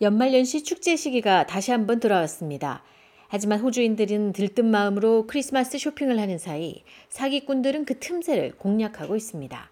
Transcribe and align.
연말연시 0.00 0.62
축제 0.62 0.94
시기가 0.94 1.46
다시 1.46 1.72
한번 1.72 1.98
돌아왔습니다. 1.98 2.84
하지만 3.26 3.58
호주인들은 3.58 4.32
들뜬 4.32 4.70
마음으로 4.70 5.26
크리스마스 5.26 5.76
쇼핑을 5.76 6.20
하는 6.20 6.38
사이 6.38 6.84
사기꾼들은 7.08 7.84
그 7.84 7.98
틈새를 7.98 8.52
공략하고 8.58 9.16
있습니다. 9.16 9.70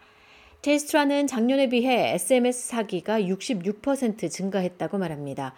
테스트라는 0.62 1.28
작년에 1.28 1.68
비해 1.68 2.14
SMS 2.14 2.66
사기가 2.66 3.20
66% 3.20 4.28
증가했다고 4.28 4.98
말합니다. 4.98 5.54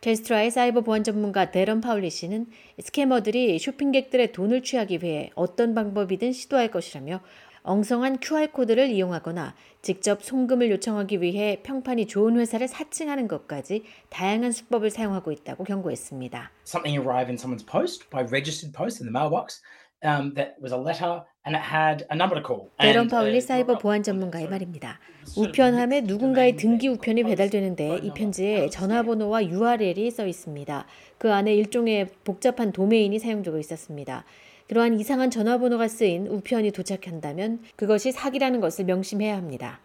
테스트라의 0.00 0.50
사이버 0.50 0.80
보안 0.80 1.04
전문가 1.04 1.52
데런 1.52 1.80
파울리 1.80 2.10
씨는 2.10 2.46
스캐머들이 2.80 3.60
쇼핑객들의 3.60 4.32
돈을 4.32 4.64
취하기 4.64 4.98
위해 5.02 5.30
어떤 5.36 5.74
방법이든 5.76 6.32
시도할 6.32 6.72
것이라며 6.72 7.20
엉성한 7.62 8.18
QR코드를 8.20 8.90
이용하거나 8.90 9.54
직접 9.82 10.22
송금을 10.22 10.70
요청하기 10.70 11.20
위해 11.22 11.60
평판이 11.62 12.06
좋은 12.06 12.38
회사를 12.38 12.68
사칭하는 12.68 13.28
것까지 13.28 13.84
다양한 14.10 14.52
수법을 14.52 14.90
사용하고 14.90 15.32
있다고 15.32 15.64
경고했습니다. 15.64 16.50
Something 16.66 17.00
arrive 17.00 17.28
in 17.28 17.36
someone's 17.36 17.66
post 17.66 18.08
by 18.10 18.22
registered 18.24 18.72
post 18.76 19.02
in 19.02 19.10
the 19.10 19.12
mailbox 19.12 19.60
um, 20.04 20.34
that 20.34 20.54
was 20.60 20.72
a 20.72 20.78
letter 20.78 21.24
and 21.44 21.56
it 21.56 21.64
had 21.64 22.06
a 22.10 22.16
number 22.16 22.40
to 22.40 22.42
call. 22.46 22.70
데런 22.78 23.08
파울리 23.08 23.40
사이버 23.40 23.78
보안 23.78 24.02
전문가의 24.02 24.48
말입니다. 24.48 24.98
우편함에 25.36 26.02
누군가의 26.02 26.56
등기 26.56 26.88
우편이 26.88 27.24
배달되는데 27.24 28.00
이 28.02 28.12
편지에 28.12 28.68
전화번호와 28.70 29.46
URL이 29.46 30.10
써 30.10 30.26
있습니다. 30.26 30.86
그 31.18 31.32
안에 31.32 31.54
일종의 31.54 32.08
복잡한 32.24 32.72
도메인이 32.72 33.18
사용되고 33.18 33.58
있었습니다. 33.58 34.24
그러한 34.68 35.00
이상한 35.00 35.30
전화번호가 35.30 35.88
쓰인 35.88 36.26
우편이 36.26 36.72
도착한다면 36.72 37.60
그것이 37.76 38.12
사기라는 38.12 38.60
것을 38.60 38.84
명심해야 38.84 39.36
합니다. 39.36 39.80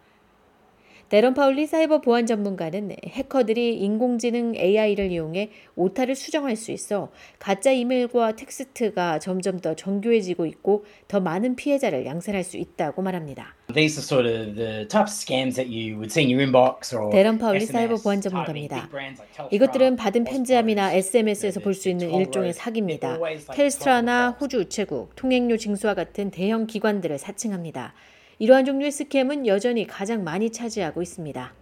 데런 1.14 1.32
파울리 1.32 1.68
사이버 1.68 2.00
보안 2.00 2.26
전문가는 2.26 2.90
해커들이 3.06 3.78
인공지능 3.78 4.56
AI를 4.56 5.12
이용해 5.12 5.50
오타를 5.76 6.16
수정할 6.16 6.56
수 6.56 6.72
있어 6.72 7.12
가짜 7.38 7.70
이메일과 7.70 8.34
텍스트가 8.34 9.20
점점 9.20 9.60
더 9.60 9.76
정교해지고 9.76 10.44
있고 10.46 10.84
더 11.06 11.20
많은 11.20 11.54
피해자를 11.54 12.04
양산할 12.04 12.42
수 12.42 12.56
있다고 12.56 13.02
말합니다. 13.02 13.54
These 13.72 14.00
are 14.00 14.02
sort 14.02 14.28
of 14.28 14.56
the 14.56 14.88
type 14.88 15.04
of 15.04 15.12
scams 15.12 15.54
that 15.54 15.70
you 15.70 15.94
would 15.94 16.10
see 16.10 16.24
in 16.24 16.30
your 16.36 16.42
inbox 16.42 16.92
or 16.92 17.12
데런 17.12 17.38
파울리 17.38 17.64
사이버 17.64 17.94
보안 18.02 18.20
전문가입니다. 18.20 18.88
이것들은 19.52 19.94
받은 19.94 20.24
편지함이나 20.24 20.94
SMS에서 20.94 21.60
볼 21.60 21.74
수 21.74 21.88
있는 21.88 22.12
일종의 22.12 22.54
사기입니다. 22.54 23.20
텔스트라나 23.52 24.30
호주 24.30 24.58
우체국, 24.58 25.14
통행료 25.14 25.58
징수와 25.58 25.94
같은 25.94 26.32
대형 26.32 26.66
기관들을 26.66 27.18
사칭합니다. 27.18 27.94
이러한 28.38 28.64
종류의 28.64 28.90
scam은 28.90 29.46
여전히 29.46 29.86
가장 29.86 30.24
많이 30.24 30.50
차지하고 30.50 31.02
있습니다. 31.02 31.54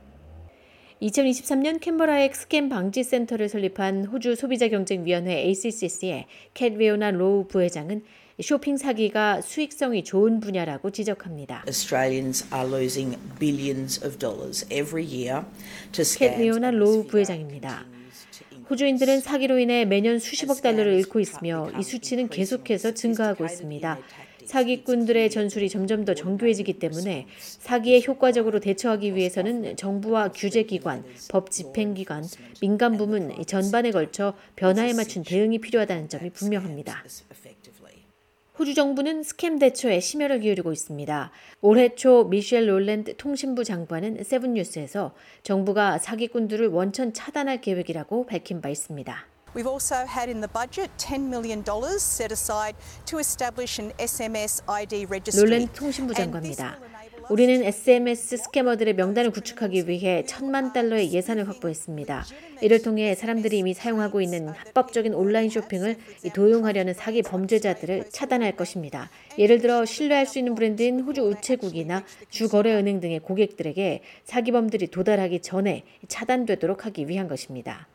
2023년 1.03 1.81
캔버라의 1.81 2.31
scam 2.33 2.69
방지 2.69 3.03
센터를 3.03 3.49
설립한 3.49 4.05
호주 4.05 4.37
소비자 4.37 4.69
경쟁 4.69 5.05
위원회 5.05 5.43
ACCC의 5.47 6.27
캐트리오나 6.55 7.11
로우 7.11 7.49
부회장은 7.49 8.05
쇼핑 8.41 8.77
사기가 8.77 9.41
수익성이 9.41 10.05
좋은 10.05 10.41
분야라고 10.41 10.91
지적합니다. 10.91 11.65
Australians 11.67 12.47
are 12.55 12.69
losing 12.69 13.19
billions 13.39 14.05
of 14.05 14.19
dollars 14.19 14.65
every 14.73 15.05
year 15.05 15.45
to 15.91 16.05
캐트리오나 16.19 16.71
로우 16.71 17.05
부회장입니다. 17.07 17.85
호주인들은 18.71 19.21
사기로 19.21 19.59
인해 19.59 19.85
매년 19.85 20.19
수십억 20.19 20.63
달러를 20.63 20.95
잃고 20.95 21.21
있으며 21.21 21.71
이 21.79 21.83
수치는 21.83 22.29
계속해서 22.29 22.95
증가하고 22.95 23.45
있습니다. 23.45 23.99
사기꾼들의 24.45 25.31
전술이 25.31 25.69
점점 25.69 26.05
더 26.05 26.15
정교해지기 26.15 26.75
때문에 26.75 27.27
사기에 27.39 28.03
효과적으로 28.07 28.61
대처하기 28.61 29.15
위해서는 29.15 29.77
정부와 29.77 30.33
규제기관, 30.33 31.05
법 31.31 31.51
집행기관, 31.51 32.25
민간 32.61 32.97
부문 32.97 33.33
전반에 33.45 33.91
걸쳐 33.91 34.35
변화에 34.57 34.93
맞춘 34.93 35.23
대응이 35.23 35.59
필요하다는 35.59 36.09
점이 36.09 36.31
분명합니다. 36.31 37.05
호주 38.59 38.75
정부는 38.75 39.23
scam 39.23 39.59
대처에 39.59 39.99
심혈을 39.99 40.41
기울이고 40.41 40.73
있습니다. 40.73 41.31
올해 41.63 41.95
초 41.95 42.25
미셸 42.25 42.69
롤랜드 42.69 43.17
통신부 43.17 43.65
장관은 43.65 44.23
세븐뉴스에서 44.23 45.15
정부가 45.43 45.99
사기꾼들을 45.99 46.69
원천 46.69 47.15
차단할 47.15 47.63
계획이라고 47.63 48.27
밝힌 48.27 48.61
바 48.61 48.69
있습니다. 48.69 49.32
We've 49.55 49.67
also 49.67 50.07
had 50.07 50.31
in 50.31 50.41
the 50.41 50.49
budget 50.49 50.91
$10 50.97 51.29
million 51.29 51.63
set 51.99 52.33
aside 52.33 52.75
to 53.07 53.19
establish 53.19 53.79
an 53.79 53.93
SMS 53.99 54.63
ID 54.67 55.07
registry. 55.11 55.45
롤랜드 55.45 55.73
통신부 55.73 56.15
장관입니다. 56.15 56.79
우리는 57.29 57.63
SMS 57.63 58.37
스캐머들의 58.39 58.95
명단을 58.95 59.31
구축하기 59.31 59.89
위해 59.89 60.25
천만 60.27 60.73
달러의 60.73 61.13
예산을 61.13 61.49
확보했습니다. 61.49 62.25
이를 62.63 62.83
통해 62.83 63.15
사람들이 63.15 63.59
이미 63.59 63.75
사용하고 63.75 64.21
있는 64.21 64.49
합법적인 64.49 65.15
온라인 65.15 65.49
쇼핑을 65.51 65.97
도용하려는 66.35 66.95
사기 66.95 67.23
범죄자들을 67.23 68.11
차단할 68.11 68.57
것입니다. 68.57 69.11
예를 69.39 69.61
들어 69.61 69.85
신뢰할 69.85 70.27
수 70.27 70.39
있는 70.39 70.55
브랜드인 70.55 71.01
호주 71.01 71.23
우체국이나 71.23 72.05
주거래은행 72.29 73.01
등의 73.01 73.21
고객들에게 73.21 74.03
사기범들이 74.25 74.89
도달하기 74.89 75.41
전에 75.41 75.85
차단되도록 76.09 76.87
하기 76.87 77.09
위한 77.09 77.29
것입니다. 77.29 77.87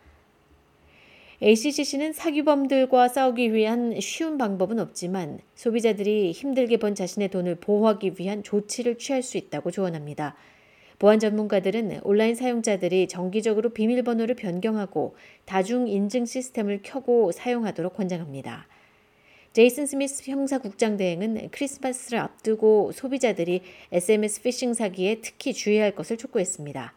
ACCC는 1.39 2.13
사기범들과 2.13 3.09
싸우기 3.09 3.53
위한 3.53 3.99
쉬운 3.99 4.39
방법은 4.39 4.79
없지만 4.79 5.39
소비자들이 5.53 6.31
힘들게 6.31 6.77
번 6.77 6.95
자신의 6.95 7.29
돈을 7.29 7.55
보호하기 7.55 8.13
위한 8.17 8.41
조치를 8.41 8.97
취할 8.97 9.21
수 9.21 9.37
있다고 9.37 9.69
조언합니다. 9.69 10.35
보안 10.97 11.19
전문가들은 11.19 11.99
온라인 12.01 12.33
사용자들이 12.33 13.07
정기적으로 13.07 13.69
비밀번호를 13.69 14.33
변경하고 14.33 15.15
다중 15.45 15.87
인증 15.87 16.25
시스템을 16.25 16.79
켜고 16.81 17.31
사용하도록 17.31 17.95
권장합니다. 17.95 18.65
제이슨 19.53 19.85
스미스 19.85 20.29
형사국장 20.31 20.97
대행은 20.97 21.49
크리스마스를 21.51 22.17
앞두고 22.17 22.93
소비자들이 22.93 23.61
SMS 23.91 24.41
피싱 24.41 24.73
사기에 24.73 25.21
특히 25.21 25.53
주의할 25.53 25.93
것을 25.93 26.17
촉구했습니다. 26.17 26.95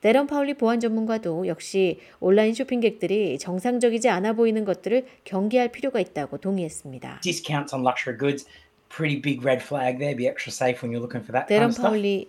데런 0.00 0.26
파울리 0.26 0.54
보안 0.54 0.80
전문가도 0.80 1.46
역시 1.46 2.00
온라인 2.20 2.54
쇼핑객들이 2.54 3.38
정상적이지 3.38 4.08
않아 4.08 4.32
보이는 4.32 4.64
것들을 4.64 5.06
경계할 5.24 5.72
필요가 5.72 6.00
있다고 6.00 6.38
동의했습니다. 6.38 7.20
Discounts 7.22 7.74
on 7.74 7.82
luxury 7.82 8.16
goods, 8.16 8.46
pretty 8.88 9.20
big 9.20 9.44
red 9.44 9.62
flag 9.62 9.98
there. 9.98 10.16
Be 10.16 10.26
extra 10.26 10.50
safe 10.50 10.82
when 10.82 10.90
you're 10.90 11.04
looking 11.04 11.22
for 11.22 11.32
that 11.32 11.46
kind 11.46 11.68
데런. 11.68 11.74
파울리 11.74 12.28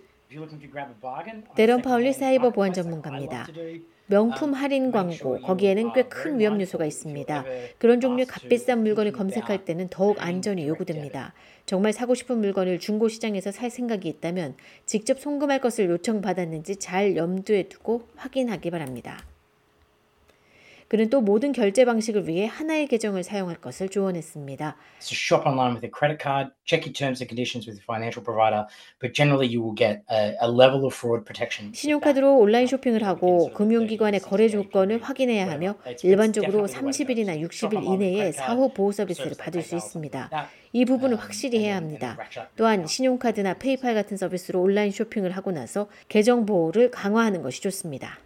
데런 1.54 1.82
파울리 1.82 2.12
사이버 2.12 2.50
보안 2.50 2.72
전문가입니다. 2.72 3.52
명품 4.06 4.52
할인 4.54 4.90
광고, 4.92 5.40
거기에는 5.40 5.92
꽤 5.92 6.02
큰 6.04 6.38
위험 6.38 6.60
요소가 6.60 6.84
있습니다. 6.86 7.46
그런 7.78 8.00
종류의 8.00 8.26
값비싼 8.26 8.82
물건을 8.82 9.12
검색할 9.12 9.64
때는 9.64 9.88
더욱 9.90 10.22
안전이 10.22 10.66
요구됩니다. 10.68 11.34
정말 11.66 11.92
사고 11.94 12.14
싶은 12.14 12.38
물건을 12.40 12.78
중고 12.78 13.08
시장에서 13.08 13.52
살 13.52 13.70
생각이 13.70 14.08
있다면 14.08 14.56
직접 14.86 15.18
송금할 15.20 15.60
것을 15.60 15.88
요청받았는지 15.90 16.76
잘 16.76 17.16
염두에 17.16 17.64
두고 17.68 18.08
확인하기 18.16 18.70
바랍니다. 18.70 19.31
그는 20.92 21.08
또 21.08 21.22
모든 21.22 21.52
결제 21.52 21.86
방식을 21.86 22.28
위해 22.28 22.44
하나의 22.44 22.86
계정을 22.86 23.22
사용할 23.22 23.56
것을 23.56 23.88
조언했습니다. 23.88 24.76
So 25.00 25.16
shop 25.16 25.48
online 25.48 25.72
with 25.72 25.86
a 25.86 25.90
credit 25.90 26.22
card, 26.22 26.52
check 26.66 26.84
your 26.84 26.92
terms 26.92 27.24
and 27.24 27.32
conditions 27.32 27.64
with 27.64 27.80
your 27.80 27.88
financial 27.88 28.20
provider, 28.20 28.68
but 29.00 29.16
generally 29.16 29.48
you 29.48 29.64
will 29.64 29.72
get 29.72 30.04
a, 30.12 30.36
a 30.44 30.50
level 30.52 30.84
of 30.84 30.92
fraud 30.92 31.24
protection. 31.24 31.72
신용카드로 31.72 32.36
온라인 32.36 32.66
쇼핑을 32.66 33.04
하고 33.04 33.48
금융기관의 33.54 34.20
거래 34.20 34.50
조건을 34.50 35.00
확인해야 35.00 35.48
하며 35.48 35.76
일반적으로 36.04 36.66
30일이나 36.66 37.40
60일 37.40 37.82
이내에 37.82 38.32
사후 38.32 38.74
보호 38.74 38.92
서비스를 38.92 39.32
받을 39.38 39.62
수 39.62 39.74
있습니다. 39.74 40.28
이 40.74 40.84
부분을 40.84 41.16
확실히 41.16 41.60
해야 41.64 41.76
합니다. 41.76 42.18
또한 42.54 42.86
신용카드나 42.86 43.54
페이팔 43.54 43.94
같은 43.94 44.18
서비스로 44.18 44.60
온라인 44.60 44.90
쇼핑을 44.90 45.30
하고 45.30 45.52
나서 45.52 45.88
계정 46.10 46.44
보호를 46.44 46.90
강화하는 46.90 47.40
것이 47.40 47.62
좋습니다. 47.62 48.18